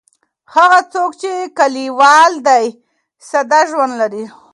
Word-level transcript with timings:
هغه 0.55 0.79
څوک 0.93 1.11
چې 1.21 1.31
کلیوال 1.57 2.33
دی 2.47 2.65
ساده 3.29 3.61
ژوند 3.69 3.93
لري. 4.01 4.25